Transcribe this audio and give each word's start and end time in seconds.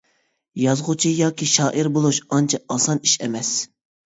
يازغۇچى 0.61 1.11
ياكى 1.17 1.49
شائىر 1.57 1.91
بولۇش 1.99 2.21
ئانچە 2.31 2.61
ئاسان 2.77 3.05
ئىش 3.05 3.15
ئەمەس. 3.29 3.55